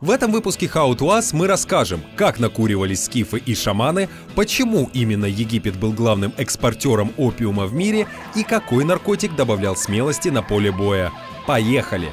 [0.00, 5.24] В этом выпуске How to Us мы расскажем, как накуривались скифы и шаманы, почему именно
[5.24, 8.06] Египет был главным экспортером опиума в мире
[8.36, 11.10] и какой наркотик добавлял смелости на поле боя.
[11.48, 12.12] Поехали!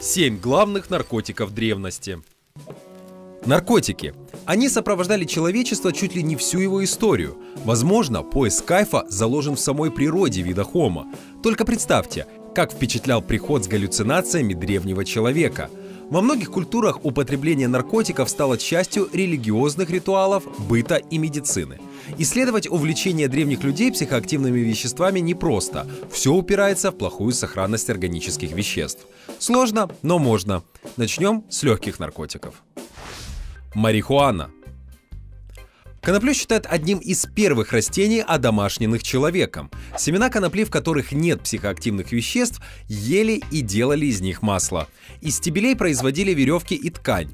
[0.00, 2.22] Семь главных наркотиков древности.
[3.44, 4.14] Наркотики.
[4.44, 7.38] Они сопровождали человечество чуть ли не всю его историю.
[7.64, 11.06] Возможно, поиск кайфа заложен в самой природе вида хома.
[11.42, 15.70] Только представьте, как впечатлял приход с галлюцинациями древнего человека.
[16.10, 21.78] Во многих культурах употребление наркотиков стало частью религиозных ритуалов, быта и медицины.
[22.18, 25.86] Исследовать увлечение древних людей психоактивными веществами непросто.
[26.10, 29.06] Все упирается в плохую сохранность органических веществ.
[29.38, 30.62] Сложно, но можно.
[30.96, 32.54] Начнем с легких наркотиков.
[33.74, 34.50] Марихуана.
[36.00, 39.70] Коноплю считают одним из первых растений, одомашненных человеком.
[39.98, 44.88] Семена конопли, в которых нет психоактивных веществ, ели и делали из них масло.
[45.20, 47.30] Из стебелей производили веревки и ткань.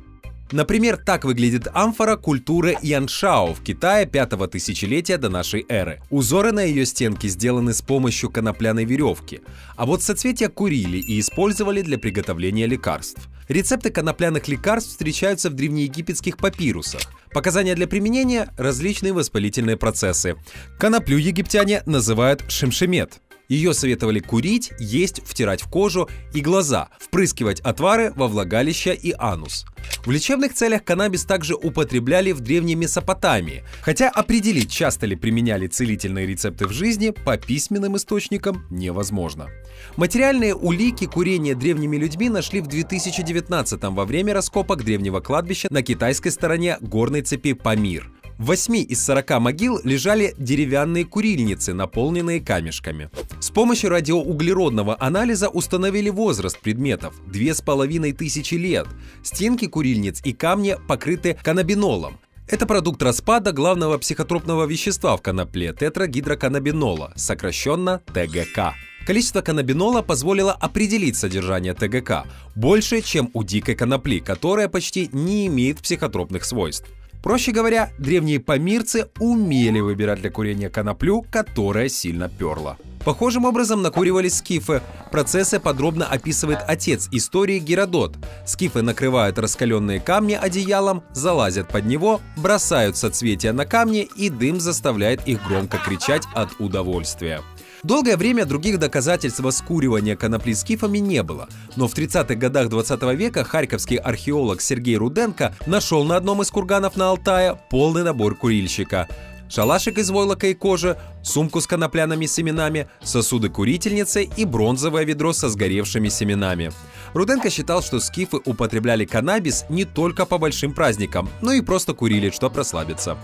[0.53, 6.01] Например, так выглядит амфора культуры Яншао в Китае пятого тысячелетия до нашей эры.
[6.09, 9.41] Узоры на ее стенке сделаны с помощью конопляной веревки,
[9.77, 13.29] а вот соцветия курили и использовали для приготовления лекарств.
[13.49, 17.03] Рецепты конопляных лекарств встречаются в древнеегипетских папирусах.
[17.33, 20.37] Показания для применения– различные воспалительные процессы.
[20.79, 23.21] Коноплю египтяне называют шемшемет.
[23.49, 29.67] Ее советовали курить, есть, втирать в кожу и глаза, впрыскивать отвары во влагалище и анус.
[30.05, 36.27] В лечебных целях каннабис также употребляли в древней Месопотамии, хотя определить, часто ли применяли целительные
[36.27, 39.49] рецепты в жизни, по письменным источникам невозможно.
[39.97, 46.31] Материальные улики курения древними людьми нашли в 2019 во время раскопок древнего кладбища на китайской
[46.31, 48.11] стороне горной цепи Памир.
[48.39, 53.09] В 8 из 40 могил лежали деревянные курильницы, наполненные камешками.
[53.39, 58.87] С помощью радиоуглеродного анализа установили возраст предметов– 2500 лет.
[59.23, 62.19] Стенки курильниц и камни покрыты каннабинолом.
[62.49, 68.75] Это продукт распада главного психотропного вещества в конопле– тетрагидроканнабинола, сокращенно ТГК.
[69.07, 72.25] Количество каннабинола позволило определить содержание ТГК–
[72.55, 76.89] больше, чем у дикой конопли, которая почти не имеет психотропных свойств.
[77.23, 82.77] Проще говоря, древние помирцы умели выбирать для курения коноплю, которая сильно перла.
[83.07, 84.83] Похожим образом накуривались скифы.
[85.13, 88.17] Процессы подробно описывает отец истории Геродот.
[88.45, 95.27] Скифы накрывают раскаленные камни одеялом, залазят под него, бросают соцветия на камни, и дым заставляет
[95.29, 97.43] их громко кричать от удовольствия.
[97.87, 103.45] Долгое время других доказательств воскуривания конопли скифами не было, но в 30-х годах 20 века
[103.45, 109.07] харьковский археолог Сергей Руденко нашел на одном из курганов на Алтае полный набор курильщика
[109.49, 115.49] шалашик из войлока и кожи, сумку с конопляными семенами, сосуды курительницы и бронзовое ведро со
[115.49, 116.73] сгоревшими семенами.
[117.15, 122.31] Руденко считал, что скифы употребляли каннабис не только по большим праздникам, но и просто курили,
[122.31, 123.17] чтобы расслабиться.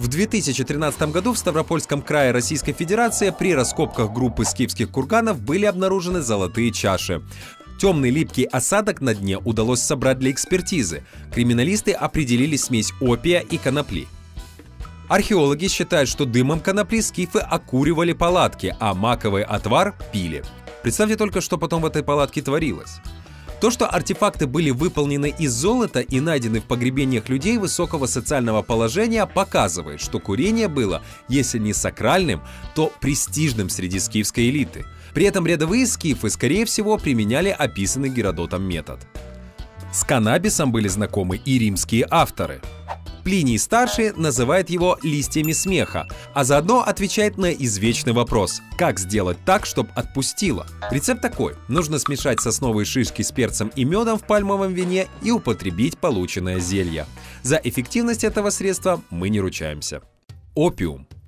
[0.00, 6.22] В 2013 году в Ставропольском крае Российской Федерации при раскопках группы скифских курганов были обнаружены
[6.22, 7.20] золотые чаши.
[7.78, 11.04] Темный липкий осадок на дне удалось собрать для экспертизы.
[11.34, 14.08] Криминалисты определили смесь опия и конопли.
[15.10, 20.42] Археологи считают, что дымом конопли скифы окуривали палатки, а маковый отвар пили.
[20.82, 23.00] Представьте только, что потом в этой палатке творилось.
[23.60, 29.26] То, что артефакты были выполнены из золота и найдены в погребениях людей высокого социального положения,
[29.26, 32.40] показывает, что курение было, если не сакральным,
[32.74, 34.86] то престижным среди скифской элиты.
[35.12, 39.00] При этом рядовые скифы, скорее всего, применяли описанный Геродотом метод.
[39.92, 42.62] С каннабисом были знакомы и римские авторы.
[43.24, 49.66] Плиний старший называет его листьями смеха, а заодно отвечает на извечный вопрос– как сделать так,
[49.66, 50.66] чтобы отпустило?
[50.90, 55.98] Рецепт такой– нужно смешать сосновые шишки с перцем и медом в пальмовом вине и употребить
[55.98, 57.06] полученное зелье.
[57.42, 60.02] За эффективность этого средства мы не ручаемся.
[60.54, 61.06] Опиум–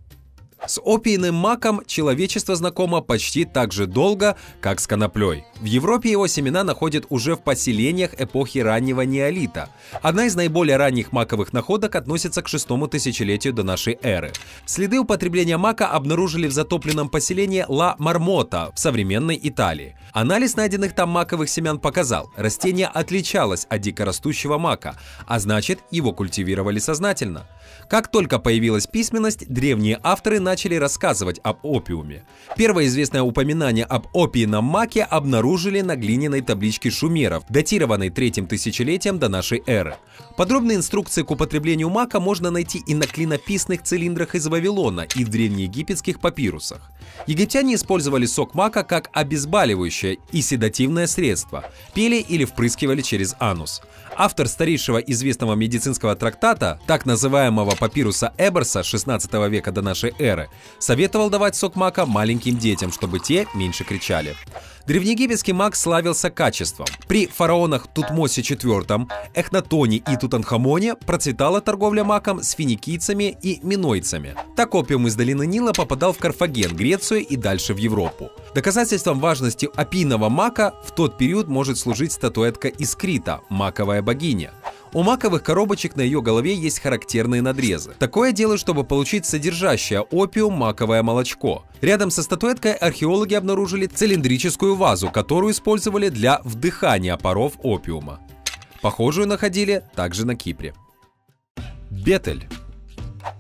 [0.67, 5.45] с опийным маком человечество знакомо почти так же долго, как с коноплей.
[5.61, 9.69] В Европе его семена находят уже в поселениях эпохи раннего неолита.
[10.01, 14.33] Одна из наиболее ранних маковых находок относится к шестому тысячелетию до нашей эры.
[14.65, 19.97] Следы употребления мака обнаружили в затопленном поселении Ла Мармота в современной Италии.
[20.13, 24.97] Анализ найденных там маковых семян показал, растение отличалось от дикорастущего мака,
[25.27, 27.47] а значит его культивировали сознательно.
[27.89, 32.25] Как только появилась письменность, древние авторы начали начали рассказывать об опиуме.
[32.59, 39.31] Первое известное упоминание об опийном маке обнаружили на глиняной табличке шумеров, датированной третьим тысячелетием до
[39.31, 39.97] нашей эры.
[40.37, 45.31] Подробные инструкции к употреблению мака можно найти и на клинописных цилиндрах из Вавилона, и в
[45.31, 46.91] древнеегипетских папирусах.
[47.27, 51.65] Египтяне использовали сок мака как обезболивающее и седативное средство,
[51.95, 53.81] пили или впрыскивали через анус.
[54.17, 60.49] Автор старейшего известного медицинского трактата, так называемого папируса Эберса 16 века до нашей эры,
[60.79, 64.35] советовал давать сок мака маленьким детям, чтобы те меньше кричали.
[64.87, 66.87] Древнеегипетский маг славился качеством.
[67.07, 74.35] При фараонах Тутмосе IV, Эхнатоне и Тутанхамоне процветала торговля маком с финикийцами и минойцами.
[74.57, 78.32] Так опиум из долины Нила попадал в Карфаген, Грецию и дальше в Европу.
[78.55, 84.53] Доказательством важности опийного мака в тот период может служить статуэтка из Крита, маковая богиня.
[84.93, 87.95] У маковых коробочек на ее голове есть характерные надрезы.
[87.99, 91.65] Такое делают, чтобы получить содержащее опиум маковое молочко.
[91.81, 98.21] Рядом со статуэткой археологи обнаружили цилиндрическую вазу, которую использовали для вдыхания паров опиума.
[98.83, 100.75] Похожую находили также на Кипре.
[101.91, 102.47] Бетель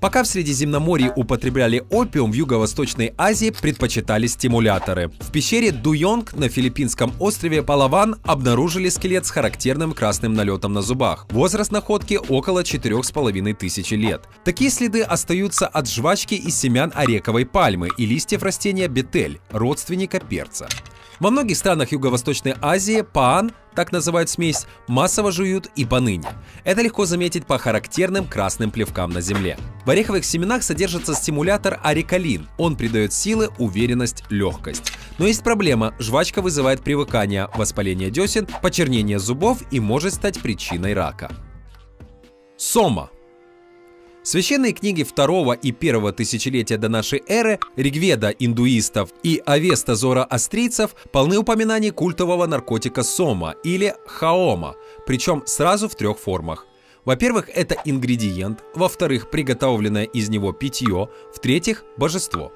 [0.01, 5.11] Пока в Средиземноморье употребляли опиум, в Юго-Восточной Азии предпочитали стимуляторы.
[5.21, 11.27] В пещере Дуйонг на филиппинском острове Палаван обнаружили скелет с характерным красным налетом на зубах.
[11.31, 14.23] Возраст находки около 4,5 тысячи лет.
[14.45, 20.69] Такие следы остаются от жвачки из семян орековой пальмы и листьев растения бетель, родственника перца.
[21.21, 26.29] Во многих странах Юго-Восточной Азии паан, так называют смесь, массово жуют и поныне.
[26.65, 29.59] Это легко заметить по характерным красным плевкам на земле.
[29.85, 32.49] В ореховых семенах содержится стимулятор арикалин.
[32.59, 34.93] Он придает силы, уверенность, легкость.
[35.19, 35.95] Но есть проблема.
[35.99, 41.31] Жвачка вызывает привыкание, воспаление десен, почернение зубов и может стать причиной рака.
[42.57, 43.11] Сома
[44.25, 51.39] Священные книги второго и первого тысячелетия до нашей эры, Ригведа индуистов и Авеста зороастрийцев полны
[51.39, 54.77] упоминаний культового наркотика сома или хаома,
[55.07, 56.69] причем сразу в трех формах.
[57.05, 62.53] Во-первых, это ингредиент, во-вторых, приготовленное из него питье, в-третьих, божество.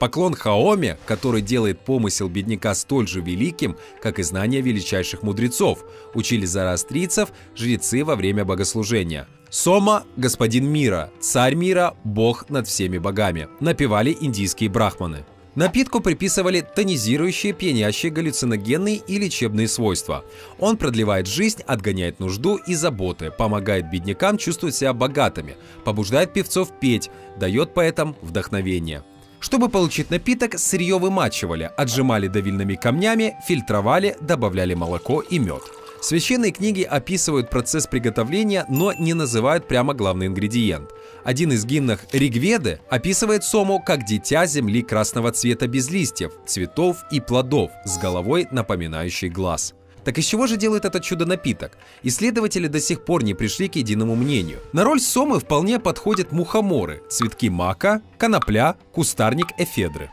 [0.00, 6.46] Поклон Хаоме, который делает помысел бедняка столь же великим, как и знания величайших мудрецов, учили
[6.46, 14.16] зороастрийцев жрецы во время богослужения– Сома– господин мира, царь мира, бог над всеми богами, напевали
[14.20, 15.24] индийские брахманы.
[15.56, 20.24] Напитку приписывали тонизирующие, пьянящие, галлюциногенные и лечебные свойства.
[20.60, 27.10] Он продлевает жизнь, отгоняет нужду и заботы, помогает беднякам чувствовать себя богатыми, побуждает певцов петь,
[27.36, 29.02] дает поэтам вдохновение.
[29.40, 35.62] Чтобы получить напиток, сырье вымачивали, отжимали давильными камнями, фильтровали, добавляли молоко и мед–
[36.00, 40.90] Священные книги описывают процесс приготовления, но не называют прямо главный ингредиент.
[41.24, 47.20] Один из гимнов Ригведы описывает Сому как дитя земли красного цвета без листьев, цветов и
[47.20, 49.74] плодов, с головой напоминающей глаз.
[50.04, 51.76] Так из чего же делает этот чудо-напиток?
[52.02, 54.60] Исследователи до сих пор не пришли к единому мнению.
[54.72, 60.10] На роль сомы вполне подходят мухоморы, цветки мака, конопля, кустарник эфедры.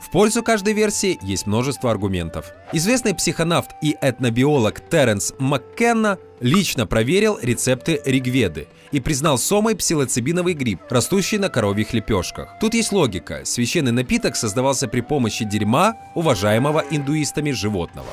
[0.00, 2.52] В пользу каждой версии есть множество аргументов.
[2.72, 10.80] Известный психонавт и этнобиолог Теренс Маккенна лично проверил рецепты Ригведы и признал сомой псилоцибиновый гриб,
[10.88, 12.58] растущий на коровьих лепешках.
[12.60, 13.44] Тут есть логика.
[13.44, 18.08] Священный напиток создавался при помощи дерьма уважаемого индуистами животного.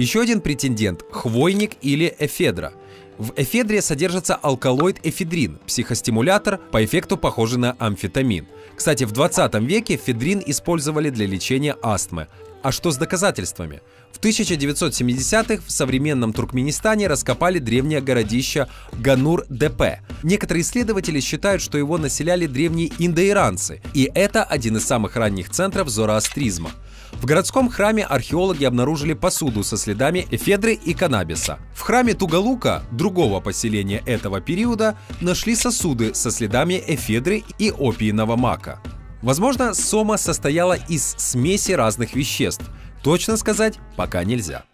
[0.00, 2.72] Еще один претендент– хвойник или эфедра.
[3.18, 8.46] В эфедре содержится алкалоид эфедрин, психостимулятор, по эффекту похожий на амфетамин.
[8.74, 12.28] Кстати, в 20 веке эфедрин использовали для лечения астмы.
[12.62, 13.80] А что с доказательствами?
[14.12, 20.00] В 1970-х в современном Туркменистане раскопали древнее городище Ганур-ДП.
[20.22, 25.88] Некоторые исследователи считают, что его населяли древние индоиранцы, и это один из самых ранних центров
[25.88, 26.70] зороастризма.
[27.12, 31.58] В городском храме археологи обнаружили посуду со следами эфедры и каннабиса.
[31.74, 38.80] В храме Тугалука, другого поселения этого периода, нашли сосуды со следами эфедры и опийного мака.
[39.22, 42.64] Возможно, сома состояла из смеси разных веществ.
[43.02, 44.64] Точно сказать пока нельзя.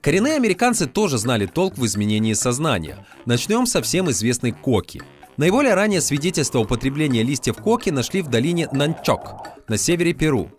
[0.00, 3.06] Коренные американцы тоже знали толк в изменении сознания.
[3.24, 5.02] Начнем со всем известной коки.
[5.38, 10.50] Наиболее раннее свидетельство употребления листьев коки нашли в долине Нанчок на севере Перу.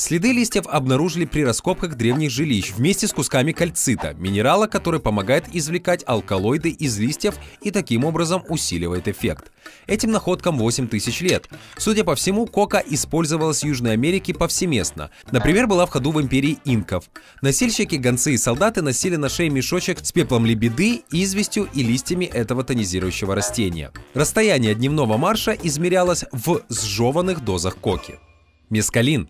[0.00, 6.02] Следы листьев обнаружили при раскопках древних жилищ вместе с кусками кальцита, минерала, который помогает извлекать
[6.06, 9.52] алкалоиды из листьев и таким образом усиливает эффект.
[9.86, 11.48] Этим находкам 8 тысяч лет.
[11.76, 15.10] Судя по всему, кока использовалась в Южной Америке повсеместно.
[15.32, 17.04] Например, была в ходу в империи инков.
[17.42, 22.64] Носильщики, гонцы и солдаты носили на шее мешочек с пеплом лебеды, известью и листьями этого
[22.64, 23.92] тонизирующего растения.
[24.14, 28.14] Расстояние дневного марша измерялось в сжеванных дозах коки.
[28.70, 29.28] Мескалин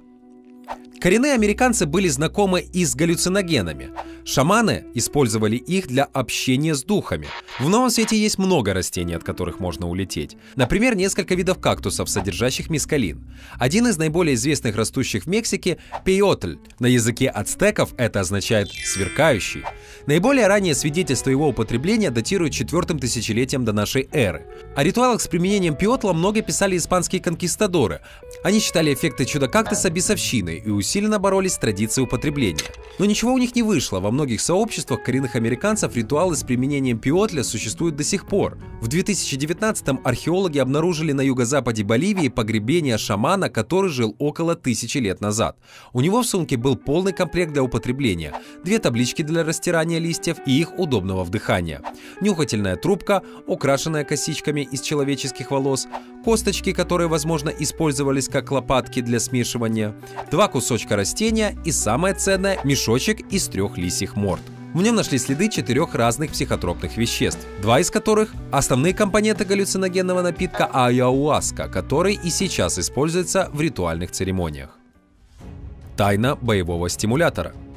[1.01, 3.91] Коренные американцы были знакомы и с галлюциногенами.
[4.31, 7.27] Шаманы использовали их для общения с духами.
[7.59, 10.37] В Новом Свете есть много растений, от которых можно улететь.
[10.55, 13.29] Например, несколько видов кактусов, содержащих мискалин.
[13.59, 16.59] Один из наиболее известных растущих в Мексике– пейотль.
[16.79, 19.65] На языке ацтеков это означает «сверкающий».
[20.07, 24.47] Наиболее раннее свидетельство его употребления датирует четвертым тысячелетием до нашей эры.
[24.77, 28.01] О ритуалах с применением пиотла много писали испанские конкистадоры.
[28.45, 32.63] Они считали эффекты чудо-кактуса бесовщиной и усиленно боролись с традицией употребления.
[33.01, 33.99] Но ничего у них не вышло.
[33.99, 38.59] Во многих сообществах коренных американцев ритуалы с применением пиотля существуют до сих пор.
[38.83, 45.57] В 2019-м археологи обнаружили на юго-западе Боливии погребение шамана, который жил около тысячи лет назад.
[45.95, 50.61] У него в сумке был полный комплект для употребления, две таблички для растирания листьев и
[50.61, 51.81] их удобного вдыхания,
[52.21, 55.89] нюхательная трубка, украшенная косичками из человеческих волос,
[56.25, 59.95] косточки, которые, возможно, использовались как лопатки для смешивания,
[60.31, 64.43] два кусочка растения и самое ценное– мешочек из трех лисьих морд.
[64.75, 70.67] В нем нашли следы четырех разных психотропных веществ, два из которых– основные компоненты галлюциногенного напитка
[70.73, 74.71] аяуаска, который и сейчас используется в ритуальных церемониях.
[75.97, 77.53] Тайна боевого стимулятора–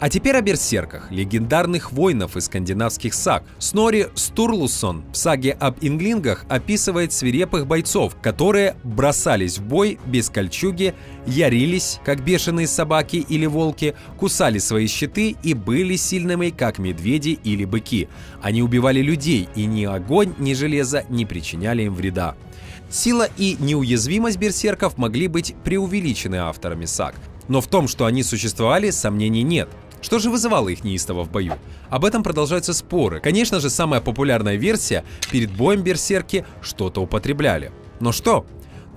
[0.00, 3.42] а теперь о берсерках, легендарных воинов из скандинавских саг.
[3.58, 10.94] Снори Стурлусон в саге об инглингах описывает свирепых бойцов, которые бросались в бой без кольчуги,
[11.26, 17.64] ярились, как бешеные собаки или волки, кусали свои щиты и были сильными, как медведи или
[17.64, 18.08] быки.
[18.40, 22.36] Они убивали людей, и ни огонь, ни железо не причиняли им вреда.
[22.90, 27.16] Сила и неуязвимость берсерков могли быть преувеличены авторами саг.
[27.48, 29.68] Но в том, что они существовали, сомнений нет–
[30.00, 31.54] что же вызывало их неистово в бою?
[31.90, 33.20] Об этом продолжаются споры.
[33.20, 37.72] Конечно же, самая популярная версия– перед боем берсерки что-то употребляли.
[38.00, 38.46] Но что?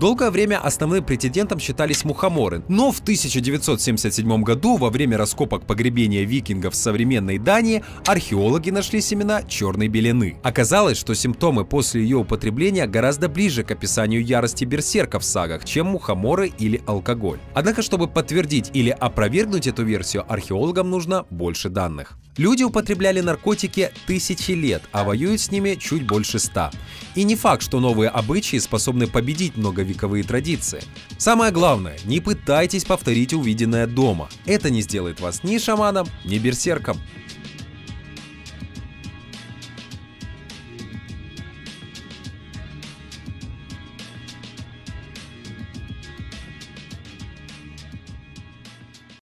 [0.02, 6.74] Долгое время основным претендентом считались мухоморы, но в 1977 году во время раскопок погребения викингов
[6.74, 10.40] в современной Дании археологи нашли семена черной белены.
[10.42, 15.86] Оказалось, что симптомы после ее употребления гораздо ближе к описанию ярости берсерка в сагах, чем
[15.86, 17.38] мухоморы или алкоголь.
[17.54, 22.18] Однако, чтобы подтвердить или опровергнуть эту версию, археологам нужно больше данных.
[22.38, 26.72] Люди употребляли наркотики тысячи лет, а воюют с ними чуть больше ста.
[27.14, 29.58] И не факт, что новые обычаи способны победить
[29.92, 30.82] многовековые традиции.
[31.18, 34.30] Самое главное, не пытайтесь повторить увиденное дома.
[34.46, 36.98] Это не сделает вас ни шаманом, ни берсерком.